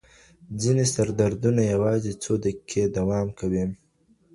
ځینې 0.61 0.85
سردردونه 0.93 1.61
یوازې 1.73 2.11
څو 2.23 2.31
دقیقې 2.43 2.83
دوام 2.97 3.27
کوي. 3.39 3.63